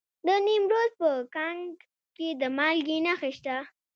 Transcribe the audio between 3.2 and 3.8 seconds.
شته.